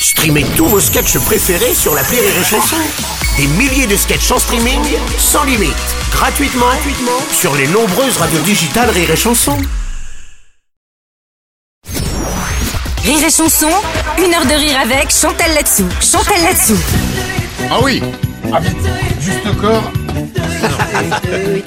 Streamez 0.00 0.44
tous 0.56 0.66
vos 0.66 0.80
sketchs 0.80 1.18
préférés 1.18 1.74
sur 1.74 1.94
la 1.94 2.02
Rire 2.02 2.22
et 2.22 2.44
Chanson. 2.44 2.76
Des 3.36 3.46
milliers 3.46 3.86
de 3.86 3.96
sketchs 3.96 4.30
en 4.30 4.38
streaming, 4.38 4.80
sans 5.18 5.44
limite, 5.44 5.74
gratuitement, 6.12 6.66
gratuitement 6.66 7.20
sur 7.32 7.54
les 7.56 7.66
nombreuses 7.68 8.16
radios 8.16 8.40
digitales 8.40 8.90
Rire 8.90 9.10
et 9.10 9.16
Chanson. 9.16 9.56
Rire 13.04 13.24
et 13.24 13.30
chanson, 13.30 13.70
une 14.18 14.34
heure 14.34 14.44
de 14.44 14.54
rire 14.54 14.78
avec 14.80 15.10
Chantal 15.10 15.54
là-dessous. 15.54 15.88
Chantal 16.00 16.42
là-dessous. 16.42 16.78
Ah 17.70 17.78
oui 17.82 18.02
Ah, 18.52 18.60
Juste 19.20 19.44
corps 19.60 19.92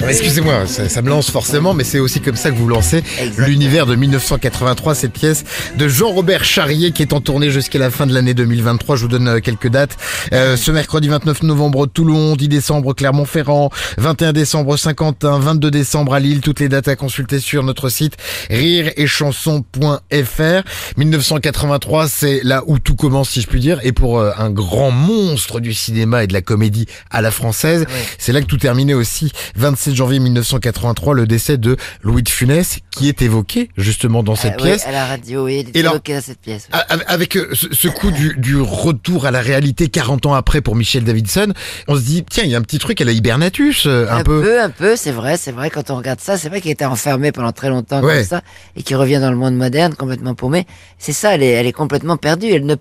Non, 0.00 0.08
Excusez-moi, 0.08 0.66
ça, 0.66 0.88
ça 0.88 1.02
me 1.02 1.08
lance 1.08 1.30
forcément, 1.30 1.74
mais 1.74 1.84
c'est 1.84 1.98
aussi 1.98 2.20
comme 2.20 2.36
ça 2.36 2.50
que 2.50 2.56
vous 2.56 2.68
lancez 2.68 3.02
l'univers 3.38 3.86
de 3.86 3.94
1983, 3.94 4.94
cette 4.94 5.12
pièce 5.12 5.44
de 5.76 5.88
Jean-Robert 5.88 6.44
Charrier 6.44 6.92
qui 6.92 7.02
est 7.02 7.12
en 7.12 7.20
tournée 7.20 7.50
jusqu'à 7.50 7.78
la 7.78 7.90
fin 7.90 8.06
de 8.06 8.12
l'année 8.12 8.34
2023. 8.34 8.96
Je 8.96 9.02
vous 9.02 9.08
donne 9.08 9.28
euh, 9.28 9.40
quelques 9.40 9.68
dates. 9.68 9.96
Euh, 10.32 10.56
ce 10.56 10.70
mercredi 10.70 11.08
29 11.08 11.42
novembre, 11.44 11.86
Toulon, 11.86 12.36
10 12.36 12.48
décembre, 12.48 12.94
Clermont-Ferrand, 12.94 13.70
21 13.98 14.32
décembre, 14.32 14.76
Saint-Quentin, 14.76 15.38
22 15.38 15.70
décembre 15.70 16.14
à 16.14 16.20
Lille. 16.20 16.40
Toutes 16.40 16.60
les 16.60 16.68
dates 16.68 16.88
à 16.88 16.96
consulter 16.96 17.38
sur 17.38 17.62
notre 17.62 17.88
site 17.88 18.16
rireetchanson.fr. 18.50 20.62
1983, 20.96 22.08
c'est 22.08 22.40
là 22.42 22.62
où 22.66 22.78
tout 22.78 22.96
commence, 22.96 23.30
si 23.30 23.40
je 23.40 23.46
puis 23.46 23.60
dire, 23.60 23.78
et 23.82 23.92
pour 23.92 24.18
euh, 24.18 24.32
un 24.36 24.50
grand 24.50 24.90
monstre 24.90 25.60
du 25.60 25.74
cinéma 25.74 26.24
et 26.24 26.26
de 26.26 26.32
la 26.32 26.42
comédie 26.42 26.71
à 27.10 27.20
la 27.20 27.30
française, 27.30 27.86
c'est 28.18 28.32
là 28.32 28.40
que 28.40 28.46
tout 28.46 28.56
terminait 28.58 28.94
aussi. 28.94 29.32
27 29.56 29.94
janvier 29.94 30.18
1983, 30.18 31.14
le 31.14 31.26
décès 31.26 31.58
de 31.58 31.76
Louis 32.02 32.22
de 32.22 32.28
Funès, 32.28 32.78
qui 32.90 33.08
est 33.08 33.22
évoqué 33.22 33.70
justement 33.76 34.22
dans 34.22 34.34
cette 34.36 34.54
Ah, 34.58 34.62
oui, 34.62 34.68
pièce. 34.70 34.86
à 34.86 34.92
la 34.92 35.06
radio, 35.06 35.44
oui, 35.44 35.64
il 35.66 35.76
Et 35.76 35.80
est 35.80 35.84
évoqué 35.88 36.14
dans 36.14 36.20
cette 36.20 36.40
pièce. 36.40 36.68
oui. 36.72 36.78
Avec 37.06 37.36
euh, 37.36 37.48
ce 37.52 37.88
coup 37.88 38.10
du, 38.10 38.34
du 38.38 38.60
retour 38.60 39.26
à 39.26 39.30
la 39.30 39.40
réalité 39.40 39.88
40 39.88 40.26
ans 40.26 40.34
après 40.34 40.60
pour 40.60 40.76
Michel 40.76 41.04
Davidson, 41.04 41.52
on 41.88 41.96
se 41.96 42.00
dit, 42.02 42.24
tiens, 42.28 42.44
il 42.44 42.50
y 42.50 42.54
a 42.54 42.58
un 42.58 42.62
petit 42.62 42.78
truc 42.78 43.00
à 43.00 43.04
la 43.04 43.12
Hibernatus, 43.12 43.86
euh, 43.86 44.06
un, 44.10 44.18
un 44.18 44.22
peu. 44.24 44.42
peu, 44.42 44.60
un 44.62 44.70
peu, 44.70 44.96
c'est 44.96 45.12
vrai, 45.12 45.36
c'est 45.36 45.52
vrai, 45.52 45.70
quand 45.70 45.90
on 45.90 45.96
regarde 45.96 46.20
ça, 46.20 46.36
c'est 46.38 46.48
vrai 46.48 46.60
qu'il 46.60 46.70
était 46.70 46.84
enfermé 46.84 47.32
pendant 47.32 47.52
très 47.52 47.68
longtemps 47.68 48.00
Ouais. 48.02 48.18
comme 48.18 48.24
ça, 48.26 48.42
et 48.76 48.82
qu'il 48.82 48.96
revient 48.96 49.18
dans 49.20 49.30
le 49.30 49.36
monde 49.36 49.54
moderne 49.56 49.94
complètement 49.94 50.34
paumé. 50.34 50.66
C'est 50.98 51.12
ça, 51.12 51.34
elle 51.34 51.42
est, 51.42 51.50
elle 51.50 51.66
est 51.66 51.72
complètement 51.72 52.16
perdue, 52.16 52.48
elle 52.48 52.66
ne, 52.66 52.74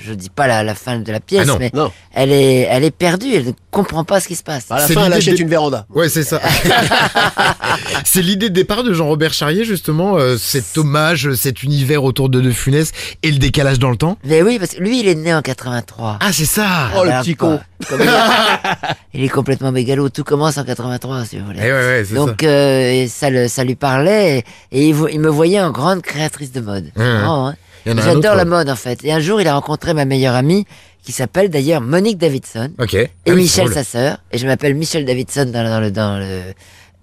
je 0.00 0.12
dis 0.12 0.28
pas 0.30 0.46
la, 0.46 0.62
la 0.62 0.74
fin 0.74 0.98
de 0.98 1.10
la 1.12 1.20
pièce, 1.20 1.42
Ah 1.44 1.46
non, 1.46 1.56
mais 1.58 1.70
non. 1.74 1.90
elle 2.14 2.32
est, 2.32 2.68
elle 2.70 2.84
est 2.84 2.90
perdue, 2.90 3.32
elle 3.34 3.46
ne 3.46 3.52
comprend 3.70 4.04
pas 4.04 4.20
ce 4.20 4.28
qui 4.28 4.36
se 4.36 4.42
passe. 4.42 4.70
À 4.70 4.76
la 4.76 4.86
C'est 4.86 4.94
fin, 4.94 5.00
elle 5.00 5.06
l'idée 5.12 5.16
achète 5.18 5.40
une 5.40 5.48
véranda. 5.48 5.86
Ouais, 5.90 6.08
c'est 6.08 6.22
ça. 6.22 6.40
c'est 8.04 8.22
l'idée 8.22 8.48
de 8.50 8.54
départ 8.54 8.82
de 8.82 8.92
Jean-Robert 8.92 9.32
Charrier, 9.32 9.64
justement, 9.64 10.16
euh, 10.16 10.36
cet 10.36 10.76
hommage, 10.78 11.32
cet 11.34 11.62
univers 11.62 12.04
autour 12.04 12.28
de 12.28 12.40
De 12.40 12.50
Funès 12.50 12.92
et 13.22 13.30
le 13.30 13.38
décalage 13.38 13.78
dans 13.78 13.90
le 13.90 13.96
temps. 13.96 14.16
Mais 14.24 14.42
oui, 14.42 14.58
parce 14.58 14.72
que 14.74 14.80
lui, 14.82 15.00
il 15.00 15.08
est 15.08 15.14
né 15.14 15.32
en 15.34 15.42
83. 15.42 16.18
Ah, 16.20 16.32
c'est 16.32 16.44
ça 16.44 16.90
Oh, 16.96 17.04
le 17.04 17.10
petit 17.22 17.34
con. 17.36 17.60
comme 17.88 18.00
il, 18.02 18.06
est, 18.08 18.94
il 19.14 19.24
est 19.24 19.28
complètement 19.28 19.72
mégalo, 19.72 20.08
tout 20.10 20.24
commence 20.24 20.58
en 20.58 20.64
83, 20.64 21.24
si 21.24 21.38
vous 21.38 21.46
voulez. 21.46 21.60
Eh 21.62 21.72
ouais, 21.72 21.72
ouais, 21.72 22.04
c'est 22.06 22.14
ça. 22.14 22.20
Donc 22.20 22.42
euh, 22.42 22.90
et 22.92 23.08
ça, 23.08 23.30
le, 23.30 23.48
ça 23.48 23.64
lui 23.64 23.74
parlait 23.76 24.44
et, 24.72 24.78
et 24.78 24.88
il, 24.88 24.94
vo- 24.94 25.08
il 25.08 25.20
me 25.20 25.28
voyait 25.30 25.60
en 25.60 25.70
grande 25.70 26.02
créatrice 26.02 26.52
de 26.52 26.60
mode. 26.60 26.90
C'est 26.96 27.02
Mmh. 27.02 27.20
marrant, 27.22 27.48
hein. 27.48 27.54
J'adore 27.86 28.34
la 28.34 28.44
mode 28.44 28.68
en 28.68 28.76
fait. 28.76 29.04
Et 29.04 29.12
un 29.12 29.20
jour, 29.20 29.40
il 29.40 29.48
a 29.48 29.54
rencontré 29.54 29.94
ma 29.94 30.04
meilleure 30.04 30.34
amie 30.34 30.66
qui 31.02 31.12
s'appelle 31.12 31.48
d'ailleurs 31.48 31.80
Monique 31.80 32.18
Davidson 32.18 32.72
Ok. 32.78 32.94
et 32.94 33.08
Ah 33.26 33.30
oui, 33.30 33.36
Michel 33.42 33.64
drôle. 33.64 33.74
sa 33.74 33.84
sœur. 33.84 34.18
Et 34.32 34.38
je 34.38 34.46
m'appelle 34.46 34.74
Michel 34.74 35.04
Davidson 35.04 35.46
dans, 35.46 35.64
dans 35.64 35.80
le 35.80 35.90
dans 35.90 36.18
le 36.18 36.40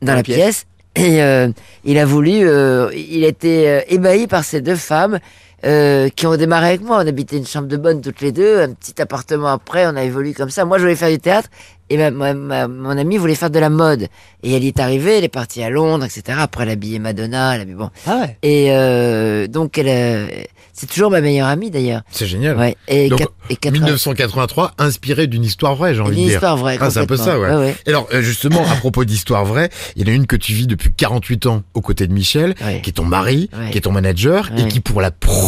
dans, 0.02 0.11
la 0.11 0.16
la 0.17 0.23
pièce. 0.23 0.66
Et 0.95 1.22
euh, 1.22 1.50
il 1.83 1.98
a 2.00 2.05
voulu, 2.05 2.48
euh, 2.48 2.89
il 2.95 3.23
était 3.23 3.66
euh, 3.67 3.81
ébahi 3.94 4.28
par 4.28 4.44
ces 4.44 4.61
deux 4.61 4.75
femmes. 4.75 5.20
Euh, 5.66 6.09
qui 6.09 6.27
ont 6.27 6.36
démarré 6.38 6.67
avec 6.69 6.81
moi. 6.81 6.97
On 7.03 7.08
habitait 7.08 7.38
une 7.38 7.47
chambre 7.47 7.67
de 7.67 7.77
bonne 7.77 8.02
toutes 8.02 8.22
les 8.22 8.31
deux, 8.31 8.61
un 8.61 8.73
petit 8.73 9.02
appartement 9.02 9.47
après, 9.47 9.86
on 9.88 9.95
a 9.95 10.03
évolué 10.03 10.33
comme 10.33 10.49
ça. 10.49 10.66
Moi, 10.66 10.77
je 10.77 10.83
voulais 10.83 10.95
faire 10.95 11.09
du 11.09 11.19
théâtre 11.19 11.49
et 11.89 11.97
ma, 11.97 12.11
ma- 12.11 12.33
ma- 12.33 12.67
mon 12.67 12.97
amie 12.97 13.17
voulait 13.17 13.36
faire 13.36 13.49
de 13.49 13.59
la 13.59 13.69
mode. 13.69 14.08
Et 14.44 14.53
elle 14.53 14.64
y 14.64 14.67
est 14.67 14.80
arrivée, 14.80 15.17
elle 15.17 15.23
est 15.23 15.30
partie 15.30 15.64
à 15.64 15.69
Londres, 15.69 16.05
etc. 16.05 16.37
Après, 16.42 16.64
elle 16.64 16.70
a 16.70 16.73
habillé 16.73 16.99
Madonna, 16.99 17.55
elle 17.55 17.61
a 17.61 17.65
mis 17.65 17.73
bon. 17.76 17.89
Ah 18.05 18.17
ouais. 18.21 18.37
Et 18.43 18.67
euh, 18.71 19.48
donc, 19.48 19.77
elle, 19.77 19.87
euh, 19.89 20.27
c'est 20.73 20.86
toujours 20.87 21.09
ma 21.09 21.21
meilleure 21.21 21.48
amie 21.48 21.71
d'ailleurs. 21.71 22.02
C'est 22.11 22.27
génial. 22.27 22.58
Ouais. 22.58 22.76
Et, 22.87 23.09
Donc, 23.09 23.20
quat- 23.21 23.30
et 23.49 23.55
quatre- 23.55 23.73
1983, 23.73 24.73
inspiré 24.77 25.26
d'une 25.27 25.43
histoire 25.43 25.76
vraie, 25.76 25.95
j'ai 25.95 26.02
envie 26.02 26.17
une 26.17 26.23
de 26.23 26.27
dire. 26.27 26.33
histoire 26.36 26.58
vraie. 26.58 26.77
Ah, 26.80 26.89
c'est 26.92 26.99
un 26.99 27.05
peu 27.05 27.17
ça, 27.17 27.39
ouais. 27.39 27.55
ouais. 27.55 27.76
Et 27.86 27.89
Alors, 27.89 28.08
euh, 28.14 28.21
justement, 28.21 28.64
à 28.70 28.76
propos 28.76 29.05
d'histoire 29.05 29.45
vraie, 29.45 29.70
il 29.95 30.05
y 30.08 30.09
en 30.09 30.14
a 30.14 30.15
une 30.15 30.27
que 30.27 30.36
tu 30.36 30.53
vis 30.53 30.67
depuis 30.67 30.92
48 30.92 31.45
ans 31.48 31.64
aux 31.73 31.82
côtés 31.82 32.05
de 32.05 32.14
Michel, 32.14 32.53
Ouais. 32.64 32.82
qui 32.83 32.89
est 32.92 32.93
ton 32.93 33.05
mari, 33.05 33.49
Ouais. 33.58 33.71
qui 33.71 33.77
est 33.77 33.82
ton 33.82 33.92
manager, 33.93 34.52
et 34.58 34.64
Ouais. 34.64 34.67
qui 34.67 34.82
pour 34.82 34.99
la 35.02 35.09
première 35.11 35.46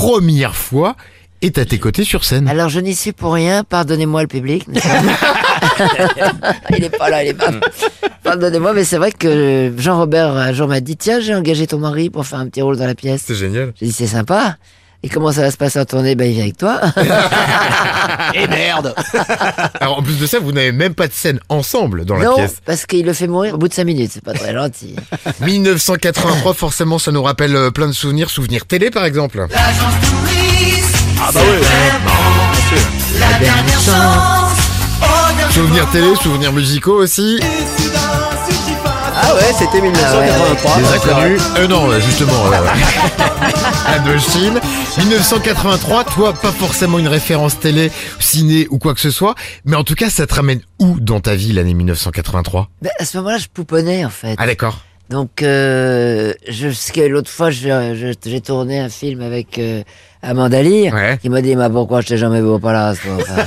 fois 0.54 0.96
est 1.42 1.58
à 1.58 1.66
tes 1.66 1.80
côtés 1.80 2.04
sur 2.04 2.26
scène. 2.26 2.48
Alors, 2.48 2.70
je 2.70 2.80
n'y 2.80 2.96
suis 2.96 3.12
pour 3.12 3.34
rien. 3.34 3.64
Pardonnez-moi 3.64 4.22
le 4.22 4.28
public. 4.28 4.66
il 6.78 6.84
est 6.84 6.98
pas 6.98 7.10
là, 7.10 7.24
il 7.24 7.30
est 7.30 7.34
pas. 7.34 7.52
Pardonnez-moi, 8.24 8.74
mais 8.74 8.84
c'est 8.84 8.98
vrai 8.98 9.12
que 9.12 9.74
Jean-Robert 9.78 10.36
un 10.36 10.54
jour 10.54 10.68
m'a 10.68 10.82
dit 10.82 10.98
Tiens, 10.98 11.20
j'ai 11.20 11.36
engagé 11.36 11.68
ton 11.68 11.80
mari 11.80 12.10
pour 12.10 12.26
faire 12.26 12.40
un 12.40 12.48
petit 12.48 12.62
rôle 12.62 12.78
dans 12.78 12.88
la 12.88 12.96
pièce. 12.96 13.24
C'est 13.26 13.36
génial. 13.36 13.74
J'ai 13.80 13.88
dit 13.88 13.92
C'est 13.92 14.08
sympa. 14.08 14.58
Et 15.02 15.08
comment 15.08 15.32
ça 15.32 15.42
va 15.42 15.52
se 15.52 15.56
passer 15.56 15.80
en 15.80 15.86
tournée? 15.86 16.16
Ben, 16.16 16.26
il 16.30 16.34
vient 16.34 16.44
avec 16.44 16.58
toi. 16.58 16.82
Et 18.34 18.48
merde 18.48 18.94
Alors, 19.80 20.00
en 20.00 20.04
plus 20.04 20.20
de 20.20 20.28
ça, 20.28 20.40
vous 20.40 20.52
n'avez 20.52 20.74
même 20.74 20.94
pas 20.94 21.08
de 21.08 21.14
scène 21.14 21.40
ensemble 21.48 22.04
dans 22.04 22.18
la 22.18 22.26
non, 22.26 22.36
pièce. 22.36 22.56
parce 22.66 22.86
qu'il 22.86 23.06
le 23.06 23.14
fait 23.14 23.28
mourir 23.28 23.56
au 23.56 23.58
bout 23.58 23.70
de 23.70 23.74
5 23.74 23.86
minutes. 23.86 24.12
C'est 24.14 24.24
pas 24.24 24.34
très 24.34 24.54
gentil. 24.54 24.96
1983, 25.42 26.54
forcément, 26.54 27.00
ça 27.00 27.14
nous 27.14 27.24
rappelle 27.24 27.56
euh, 27.56 27.72
plein 27.72 27.88
de 27.88 27.94
souvenirs. 27.94 28.30
Souvenirs 28.30 28.66
télé, 28.66 28.92
par 28.92 29.06
exemple. 29.06 29.48
Ah 29.52 31.32
bah 31.34 31.40
oui. 31.46 31.66
Souvenirs 35.52 35.90
télé, 35.92 36.16
souvenirs 36.22 36.52
musicaux 36.52 37.02
aussi. 37.02 37.40
Ah 39.32 39.36
ouais, 39.36 39.54
c'était 39.54 39.80
1983. 39.80 40.78
Les 40.78 40.84
Ouais, 40.84 40.96
inconnus. 40.96 41.42
Euh, 41.58 41.68
non, 41.68 41.92
euh, 41.92 42.00
justement. 42.00 42.34
Euh, 42.52 42.58
Indochine. 43.96 44.60
1983, 44.98 46.04
toi, 46.06 46.34
pas 46.34 46.52
forcément 46.52 46.98
une 46.98 47.08
référence 47.08 47.60
télé, 47.60 47.92
ciné 48.20 48.66
ou 48.72 48.80
quoi 48.80 48.96
que 48.96 49.00
ce 49.00 49.12
soit, 49.12 49.36
mais 49.66 49.76
en 49.76 49.84
tout 49.84 49.94
cas, 49.94 50.10
ça 50.10 50.26
te 50.26 50.34
ramène 50.34 50.62
où 50.80 51.00
dans 51.00 51.20
ta 51.20 51.36
vie 51.36 51.54
l'année 51.54 51.76
1983 51.76 52.70
Ben, 52.82 52.90
à 52.98 53.06
ce 53.06 53.18
moment-là, 53.18 53.38
je 53.38 53.48
pouponnais 53.54 54.04
en 54.04 54.10
fait. 54.10 54.36
Ah 54.40 54.48
d'accord. 54.48 54.80
Donc, 55.12 55.44
euh, 55.44 56.34
je 56.48 57.08
l'autre 57.08 57.30
fois, 57.30 57.52
j'ai 57.52 58.42
tourné 58.42 58.80
un 58.80 58.90
film 58.90 59.22
avec 59.22 59.60
Lear, 60.22 60.94
Ouais. 60.94 61.18
qui 61.22 61.30
m'a 61.30 61.42
dit, 61.42 61.56
mais 61.56 61.70
pourquoi 61.70 62.02
je 62.02 62.08
t'ai 62.08 62.18
jamais 62.18 62.42
vu 62.42 62.48
au 62.48 62.60
palace, 62.60 63.00
toi 63.02 63.14
enfin, 63.20 63.46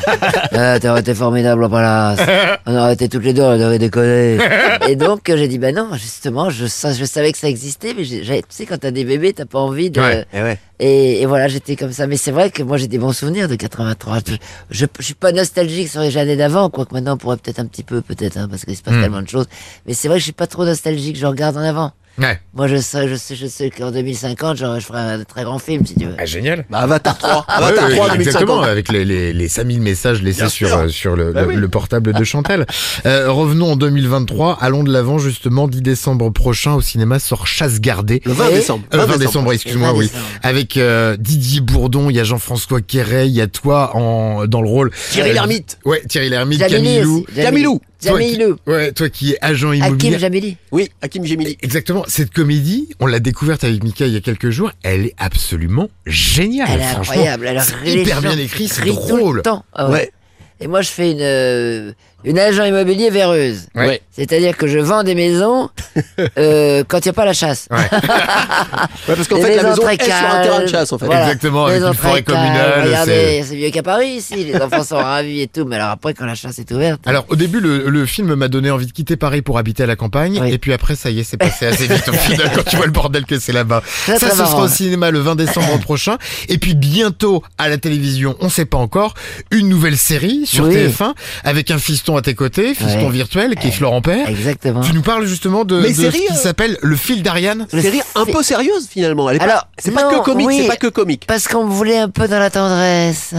euh, 0.54 0.78
T'aurais 0.78 1.00
été 1.00 1.14
formidable 1.14 1.64
au 1.64 1.68
palace. 1.68 2.18
On 2.66 2.74
aurait 2.76 2.94
été 2.94 3.08
toutes 3.08 3.24
les 3.24 3.34
deux, 3.34 3.42
on 3.42 3.60
aurait 3.60 3.78
déconné. 3.78 4.38
Et 4.88 4.96
donc, 4.96 5.20
j'ai 5.26 5.48
dit, 5.48 5.58
ben 5.58 5.74
non, 5.74 5.88
justement, 5.94 6.48
je, 6.50 6.66
sa- 6.66 6.92
je 6.94 7.04
savais 7.04 7.30
que 7.32 7.38
ça 7.38 7.48
existait, 7.48 7.94
mais 7.96 8.04
tu 8.04 8.24
sais, 8.48 8.66
quand 8.66 8.78
t'as 8.78 8.90
des 8.90 9.04
bébés, 9.04 9.32
t'as 9.34 9.44
pas 9.44 9.58
envie 9.58 9.90
de... 9.90 10.00
Ouais. 10.00 10.24
Eh 10.32 10.42
ouais. 10.42 10.58
Et, 10.78 11.22
et 11.22 11.26
voilà, 11.26 11.46
j'étais 11.46 11.76
comme 11.76 11.92
ça. 11.92 12.06
Mais 12.06 12.16
c'est 12.16 12.32
vrai 12.32 12.50
que 12.50 12.62
moi, 12.62 12.76
j'ai 12.76 12.88
des 12.88 12.98
bons 12.98 13.12
souvenirs 13.12 13.48
de 13.48 13.54
83. 13.54 14.18
Je, 14.26 14.34
je, 14.70 14.86
je 14.98 15.04
suis 15.04 15.14
pas 15.14 15.30
nostalgique 15.32 15.88
sur 15.88 16.00
les 16.00 16.16
années 16.16 16.36
d'avant, 16.36 16.70
quoique 16.70 16.94
maintenant, 16.94 17.14
on 17.14 17.16
pourrait 17.18 17.36
peut-être 17.36 17.60
un 17.60 17.66
petit 17.66 17.84
peu, 17.84 18.00
peut-être, 18.00 18.36
hein, 18.38 18.48
parce 18.50 18.64
qu'il 18.64 18.76
se 18.76 18.82
passe 18.82 18.94
Hmm. 18.94 19.00
tellement 19.02 19.22
de 19.22 19.28
choses. 19.28 19.46
Mais 19.86 19.94
c'est 19.94 20.08
vrai 20.08 20.16
que 20.16 20.20
je 20.20 20.24
suis 20.24 20.32
pas 20.32 20.46
trop 20.46 20.64
nostalgique, 20.64 21.16
je 21.16 21.26
regarde 21.26 21.56
en 21.56 21.60
avant. 21.62 21.92
Ouais. 22.18 22.38
Moi, 22.54 22.66
je 22.68 22.76
sais, 22.76 23.08
je 23.08 23.14
sais, 23.14 23.34
je 23.36 23.46
sais 23.46 23.70
qu'en 23.70 23.90
2050, 23.90 24.56
je, 24.58 24.64
je 24.80 24.84
ferai 24.84 25.00
un 25.00 25.24
très 25.24 25.44
grand 25.44 25.58
film, 25.58 25.86
si 25.86 25.94
tu 25.94 26.04
veux. 26.04 26.14
Ah, 26.18 26.26
génial. 26.26 26.66
Bah 26.68 26.80
Avatar 26.80 27.16
3. 27.16 27.30
Ouais, 27.36 27.42
Avatar 27.48 27.88
ouais, 27.88 27.94
3 27.96 28.14
exactement, 28.16 28.56
2050. 28.60 28.64
avec 28.66 28.92
les, 28.92 29.04
les, 29.04 29.32
les 29.32 29.48
5000 29.48 29.80
messages 29.80 30.22
laissés 30.22 30.48
sur, 30.50 30.76
euh, 30.76 30.88
sur 30.88 31.16
le, 31.16 31.32
Bah 31.32 31.42
le, 31.42 31.48
oui. 31.48 31.56
le 31.56 31.68
portable 31.68 32.12
de 32.12 32.24
Chantal. 32.24 32.66
Euh, 33.06 33.30
revenons 33.30 33.72
en 33.72 33.76
2023, 33.76 34.58
allons 34.60 34.84
de 34.84 34.92
l'avant 34.92 35.18
justement, 35.18 35.68
10 35.68 35.80
décembre 35.80 36.30
prochain 36.30 36.74
au 36.74 36.80
cinéma 36.82 37.18
sort 37.18 37.46
Chasse 37.46 37.80
gardée. 37.80 38.20
Le 38.26 38.32
20 38.32 38.48
Et- 38.50 38.54
décembre. 38.56 38.84
Euh, 38.94 39.06
20 39.06 39.16
décembre, 39.18 39.52
excuse-moi, 39.52 39.88
Le 39.88 39.92
20 39.94 39.98
oui. 39.98 40.06
décembre. 40.06 40.24
Avec 40.42 40.76
euh, 40.76 41.16
Didier 41.18 41.60
Bourdon, 41.60 42.10
il 42.10 42.16
y 42.16 42.20
a 42.20 42.24
Jean-François 42.24 42.82
Quéret, 42.82 43.26
il 43.28 43.34
y 43.34 43.40
a 43.40 43.46
toi 43.46 43.96
en 43.96 44.46
dans 44.46 44.60
le 44.60 44.68
rôle. 44.68 44.90
Thierry 45.10 45.30
Euh, 45.30 45.34
Lhermitte. 45.34 45.78
Ouais, 45.84 46.02
Thierry 46.08 46.28
Lhermitte, 46.28 46.58
Jamili 46.60 46.74
Camille 46.82 47.00
Lou. 47.00 47.24
aussi. 47.26 47.40
Camilou. 47.42 47.80
Jamilou. 48.02 48.56
Ouais, 48.66 48.92
toi 48.92 49.08
qui 49.08 49.32
es 49.32 49.38
agent 49.40 49.70
Hakim 49.70 49.84
immobilier. 49.86 50.18
Jamili. 50.18 50.56
Oui, 50.70 50.90
Hakim 51.00 51.24
Gemili. 51.24 51.56
Exactement. 51.62 52.04
Cette 52.08 52.32
comédie, 52.32 52.88
on 53.00 53.06
l'a 53.06 53.20
découverte 53.20 53.64
avec 53.64 53.82
Mika 53.84 54.06
il 54.06 54.12
y 54.12 54.16
a 54.16 54.20
quelques 54.20 54.50
jours. 54.50 54.72
Elle 54.82 55.06
est 55.06 55.14
absolument 55.18 55.88
géniale. 56.06 56.68
Elle 56.72 56.80
est 56.80 56.84
franchement. 56.84 57.12
incroyable. 57.12 57.46
Elle 57.46 57.62
les 57.84 58.02
hyper 58.02 58.20
bien 58.20 58.38
écrit, 58.38 58.68
c'est 58.68 58.82
Rit 58.82 58.90
tout 58.90 59.16
le 59.16 59.20
drôle. 59.20 59.42
temps. 59.42 59.64
Ah 59.72 59.86
ouais. 59.88 59.92
Ouais. 59.92 60.12
Et 60.60 60.68
moi, 60.68 60.80
je 60.82 60.90
fais 60.90 61.10
une, 61.10 61.18
euh, 61.20 61.92
une 62.24 62.38
agent 62.38 62.64
immobilier 62.64 63.10
véreuse. 63.10 63.66
Ouais. 63.74 64.00
C'est-à-dire 64.10 64.56
que 64.56 64.66
je 64.66 64.78
vends 64.78 65.02
des 65.02 65.14
maisons 65.14 65.70
euh, 66.38 66.84
quand 66.86 66.98
il 66.98 67.04
n'y 67.08 67.10
a 67.10 67.12
pas 67.14 67.24
la 67.24 67.32
chasse. 67.32 67.66
Ouais, 67.70 67.78
parce 69.06 69.28
qu'en 69.28 69.36
fait, 69.36 69.56
la 69.56 69.62
maisons 69.62 69.68
maison 69.70 69.82
très 69.82 69.94
est 69.94 70.04
sur 70.04 70.14
un 70.14 70.42
terrain 70.42 70.42
de 70.42 70.46
calmes. 70.64 70.68
chasse, 70.68 70.92
en 70.92 70.98
fait. 70.98 71.06
Voilà. 71.06 71.22
Exactement, 71.22 71.66
avec 71.66 71.80
Maisons 71.80 71.92
une 71.92 71.98
forêt 71.98 72.22
communale, 72.22 72.82
Regardez, 72.84 73.44
c'est 73.46 73.56
mieux 73.56 73.70
qu'à 73.70 73.82
Paris 73.82 74.08
ici. 74.08 74.44
Les 74.44 74.56
enfants 74.56 74.84
sont 74.84 74.96
ravis 74.96 75.40
et 75.42 75.48
tout. 75.48 75.64
Mais 75.64 75.76
alors 75.76 75.88
après, 75.90 76.14
quand 76.14 76.26
la 76.26 76.34
chasse 76.34 76.58
est 76.58 76.70
ouverte. 76.72 77.00
Alors 77.06 77.24
au 77.28 77.36
début 77.36 77.60
le, 77.60 77.88
le 77.88 78.06
film 78.06 78.34
m'a 78.34 78.48
donné 78.48 78.70
envie 78.70 78.86
de 78.86 78.92
quitter 78.92 79.16
Paris 79.16 79.42
pour 79.42 79.58
habiter 79.58 79.82
à 79.82 79.86
la 79.86 79.96
campagne 79.96 80.38
Oui. 80.40 80.52
et 80.52 80.58
puis 80.58 80.72
après 80.72 80.94
ça 80.94 81.10
y 81.10 81.20
est 81.20 81.24
c'est 81.24 81.36
passé 81.36 81.66
assez 81.66 81.86
vite 81.86 82.08
au 82.08 82.12
final 82.12 82.50
quand 82.54 82.64
tu 82.64 82.76
vois 82.76 82.86
le 82.86 82.92
bordel 82.92 83.24
que 83.24 83.38
c'est 83.38 83.52
là-bas. 83.52 83.82
Ça 84.06 84.18
ce 84.18 84.28
sera 84.36 84.62
au 84.62 84.68
cinéma 84.68 85.10
le 85.10 85.20
20 85.20 85.36
décembre 85.36 85.78
prochain 85.80 86.18
et 86.48 86.58
puis 86.58 86.74
bientôt 86.74 87.42
à 87.58 87.68
la 87.68 87.78
télévision 87.78 88.36
on 88.40 88.48
sait 88.48 88.64
pas 88.64 88.78
encore 88.78 89.14
une 89.50 89.68
nouvelle 89.68 89.96
série 89.96 90.46
sur 90.46 90.64
Oui. 90.64 90.74
TF1 90.76 91.12
avec 91.44 91.70
un 91.70 91.78
fiston 91.78 92.11
à 92.16 92.22
tes 92.22 92.34
côtés 92.34 92.74
fiston 92.74 93.06
Ouais. 93.06 93.10
virtuel 93.10 93.54
qui 93.56 93.68
est 93.68 93.70
Florent 93.72 94.00
Père. 94.02 94.28
Exactement. 94.28 94.80
Tu 94.80 94.92
nous 94.92 95.02
parles 95.02 95.26
justement 95.26 95.64
de, 95.64 95.80
Mais 95.80 95.88
de 95.88 95.94
ce 95.94 96.06
qui 96.08 96.34
s'appelle 96.34 96.78
le 96.82 96.96
fil 96.96 97.22
d'Ariane. 97.22 97.66
Le 97.72 97.80
Série 97.82 98.00
un 98.14 98.24
peu 98.24 98.42
sérieuse, 98.42 98.88
finalement. 98.88 99.28
Elle 99.30 99.36
est 99.36 99.38
pas- 99.40 99.44
Alors, 99.44 99.68
c'est 99.78 99.90
pas 99.92 100.04
que 100.10 100.22
comique, 100.24 100.46
oui. 100.48 100.58
c'est 100.62 100.68
pas 100.68 100.76
que 100.76 100.86
comique. 100.88 101.24
Parce 101.26 101.48
qu'on 101.48 101.64
me 101.64 101.70
voulait 101.72 101.98
un 101.98 102.08
peu 102.08 102.28
dans 102.28 102.38
la 102.38 102.50
tendresse. 102.50 103.34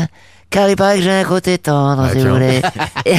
Car 0.49 0.69
il 0.69 0.75
paraît 0.75 0.97
que 0.97 1.03
j'ai 1.03 1.11
un 1.11 1.23
côté 1.23 1.57
tendre, 1.57 2.03
Ah, 2.07 2.11
si 2.11 2.19
vous 2.19 2.29
voulez. 2.29 2.61
Et, 3.05 3.15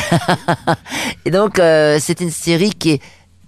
et 1.26 1.30
donc, 1.30 1.58
euh, 1.58 1.98
c'est 2.00 2.20
une 2.20 2.30
série 2.30 2.70
qui 2.70 2.90
est... 2.92 3.00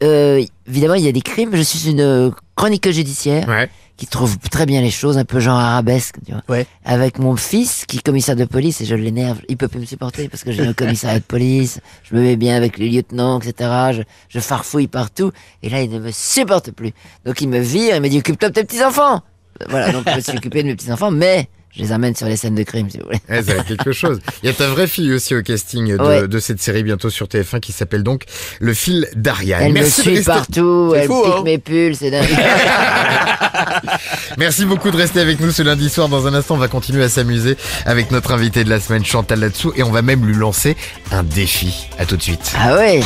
euh, 0.02 0.42
évidemment, 0.68 0.94
il 0.94 1.04
y 1.04 1.08
a 1.08 1.12
des 1.12 1.20
crimes. 1.22 1.50
Je 1.54 1.62
suis 1.62 1.90
une 1.90 2.00
euh, 2.00 2.30
chroniqueuse 2.56 2.94
judiciaire 2.96 3.46
Ouais. 3.48 3.70
Qui 3.96 4.06
trouve 4.06 4.38
très 4.38 4.66
bien 4.66 4.80
les 4.80 4.90
choses, 4.90 5.16
un 5.16 5.24
peu 5.24 5.40
genre 5.40 5.58
arabesque, 5.58 6.16
tu 6.24 6.32
vois. 6.32 6.42
Ouais. 6.48 6.66
Avec 6.84 7.18
mon 7.18 7.36
fils 7.36 7.84
qui 7.86 7.96
est 7.96 8.00
commissaire 8.00 8.36
de 8.36 8.44
police 8.44 8.80
et 8.80 8.84
je 8.84 8.94
l'énerve. 8.94 9.40
Il 9.48 9.56
peut 9.56 9.68
plus 9.68 9.80
me 9.80 9.86
supporter 9.86 10.28
parce 10.28 10.44
que 10.44 10.52
j'ai 10.52 10.66
un 10.66 10.72
commissariat 10.72 11.18
de 11.18 11.24
police. 11.24 11.80
Je 12.02 12.14
me 12.14 12.20
mets 12.20 12.36
bien 12.36 12.56
avec 12.56 12.78
les 12.78 12.88
lieutenants, 12.88 13.40
etc. 13.40 13.70
Je, 13.92 14.02
je 14.28 14.40
farfouille 14.40 14.88
partout. 14.88 15.32
Et 15.62 15.70
là, 15.70 15.82
il 15.82 15.90
ne 15.90 15.98
me 15.98 16.10
supporte 16.10 16.70
plus. 16.72 16.92
Donc 17.24 17.40
il 17.40 17.48
me 17.48 17.58
vire, 17.58 17.96
il 17.96 18.02
me 18.02 18.08
dit 18.08 18.18
occupe-toi 18.18 18.50
de 18.50 18.54
tes 18.54 18.64
petits-enfants. 18.64 19.22
Voilà, 19.68 19.90
donc 19.90 20.04
je 20.08 20.16
me 20.16 20.20
suis 20.20 20.36
occupé 20.36 20.62
de 20.62 20.68
mes 20.68 20.76
petits-enfants, 20.76 21.10
mais 21.10 21.48
je 21.76 21.82
les 21.82 21.92
amène 21.92 22.14
sur 22.16 22.26
les 22.26 22.36
scènes 22.36 22.54
de 22.54 22.62
crime, 22.62 22.88
si 22.90 22.98
vous 22.98 23.04
voulez. 23.04 23.20
Ouais, 23.28 23.42
ça 23.42 23.60
a 23.60 23.64
quelque 23.64 23.92
chose. 24.00 24.20
Il 24.42 24.46
y 24.46 24.50
a 24.50 24.54
ta 24.54 24.68
vraie 24.68 24.86
fille 24.86 25.12
aussi 25.12 25.34
au 25.34 25.42
casting 25.42 25.96
de, 25.96 26.02
Ouais. 26.02 26.28
de 26.28 26.38
cette 26.38 26.60
série 26.62 26.82
bientôt 26.82 27.10
sur 27.10 27.26
TF1 27.26 27.60
qui 27.60 27.72
s'appelle 27.72 28.02
donc 28.02 28.22
Le 28.60 28.72
fil 28.74 29.08
d'Ariane. 29.14 29.62
Elle 29.62 29.68
me 29.72 29.80
Merci 29.80 30.00
de 30.00 30.02
suit 30.02 30.16
rester- 30.16 30.32
partout, 30.32 30.92
elle 30.96 31.06
fou, 31.06 31.22
pique 31.22 31.32
hein. 31.36 31.42
mes 31.44 31.58
pulls, 31.58 31.96
c'est 31.96 32.10
dingue. 32.10 32.28
Merci 34.38 34.64
beaucoup 34.64 34.90
de 34.90 34.96
rester 34.96 35.20
avec 35.20 35.40
nous 35.40 35.50
ce 35.50 35.62
lundi 35.62 35.88
soir. 35.88 36.08
Dans 36.08 36.26
un 36.26 36.34
instant, 36.34 36.54
on 36.54 36.58
va 36.58 36.68
continuer 36.68 37.04
à 37.04 37.08
s'amuser 37.08 37.56
avec 37.84 38.10
notre 38.10 38.32
invité 38.32 38.64
de 38.64 38.70
la 38.70 38.80
semaine, 38.80 39.04
Chantal 39.04 39.40
là-dessous, 39.40 39.72
et 39.76 39.82
on 39.82 39.90
va 39.90 40.02
même 40.02 40.24
lui 40.26 40.34
lancer 40.34 40.76
un 41.12 41.22
défi. 41.22 41.88
À 41.98 42.06
tout 42.06 42.16
de 42.16 42.22
suite. 42.22 42.52
ah 42.58 42.76
ouais 42.76 43.00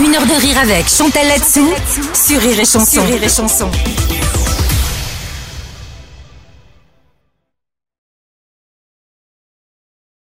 Une 0.00 0.14
heure 0.14 0.26
de 0.26 0.40
rire 0.40 0.58
avec 0.58 0.88
Chantal 0.88 1.26
là-dessous 1.26 1.72
sur 2.14 2.40
Rire 2.40 2.58
et 2.60 2.64
Chanson. 2.64 2.84
Sur 2.86 3.04
Rire 3.06 3.22
et 3.22 3.28
Chanson. 3.28 3.68